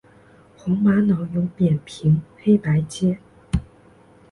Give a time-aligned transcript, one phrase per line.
[0.57, 3.19] 红玛瑙有扁平黑白阶。